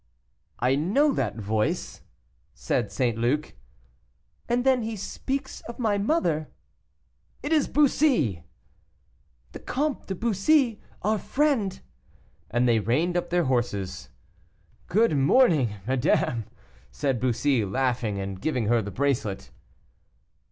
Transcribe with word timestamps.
"I 0.57 0.73
know 0.73 1.13
that 1.13 1.35
voice," 1.35 2.01
said 2.55 2.91
St. 2.91 3.19
Luc. 3.19 3.53
"And 4.49 4.63
then 4.63 4.81
he 4.81 4.95
speaks 4.95 5.61
of 5.69 5.77
my 5.77 5.99
mother." 5.99 6.49
"It 7.43 7.51
is 7.53 7.67
Bussy!" 7.67 8.41
"The 9.51 9.59
Comte 9.59 10.07
de 10.07 10.15
Bussy, 10.15 10.81
our 11.03 11.19
friend," 11.19 11.81
and 12.49 12.67
they 12.67 12.79
reined 12.79 13.15
up 13.15 13.29
their 13.29 13.43
horses. 13.43 14.09
"Good 14.87 15.15
morning, 15.15 15.75
madame," 15.85 16.45
said 16.89 17.19
Bussy, 17.19 17.63
laughing, 17.63 18.17
and 18.17 18.41
giving 18.41 18.65
her 18.65 18.81
the 18.81 18.89
bracelet. 18.89 19.51